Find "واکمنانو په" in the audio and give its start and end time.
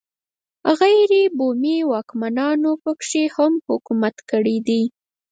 1.91-2.91